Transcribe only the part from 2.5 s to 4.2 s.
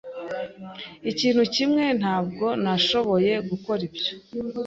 nashoboye gukora ibyo.